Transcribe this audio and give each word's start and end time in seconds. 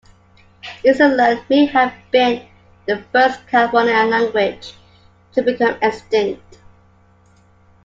Esselen 0.83 1.43
may 1.47 1.67
have 1.67 1.93
been 2.09 2.43
the 2.87 3.03
first 3.11 3.45
California 3.45 4.03
language 4.05 4.73
to 5.31 5.43
become 5.43 5.77
extinct. 5.79 6.57